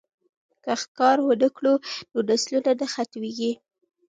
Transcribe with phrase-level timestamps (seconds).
[0.63, 1.73] که ښکار ونه کړو
[2.11, 3.51] نو نسلونه نه ختمیږي.